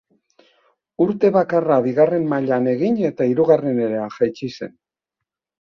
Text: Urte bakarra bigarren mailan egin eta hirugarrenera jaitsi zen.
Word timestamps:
Urte 1.05 1.29
bakarra 1.35 1.77
bigarren 1.89 2.25
mailan 2.33 2.73
egin 2.73 2.99
eta 3.13 3.29
hirugarrenera 3.31 4.11
jaitsi 4.19 4.53
zen. 4.59 4.77